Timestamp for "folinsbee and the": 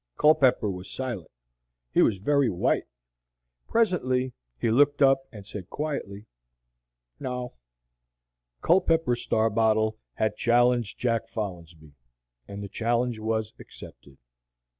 11.29-12.67